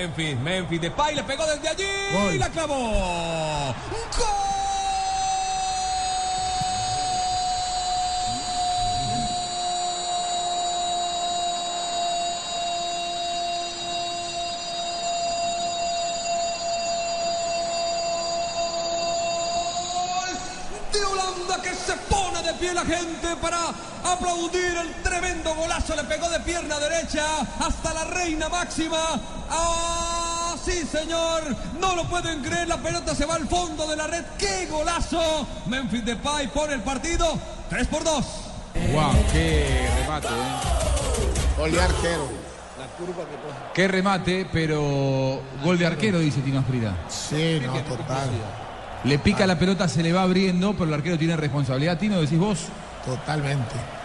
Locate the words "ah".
29.50-30.54